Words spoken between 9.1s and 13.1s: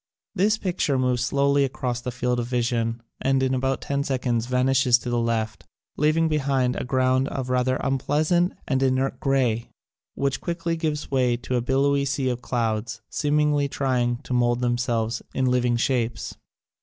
grey which quickly gives way to a billowy sea of clouds,